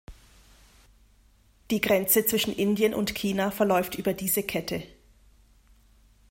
Die 1.69 1.79
Grenze 1.79 2.25
zwischen 2.25 2.55
Indien 2.55 2.95
und 2.95 3.13
China 3.13 3.51
verläuft 3.51 3.93
über 3.93 4.15
diese 4.15 4.41
Kette. 4.41 4.81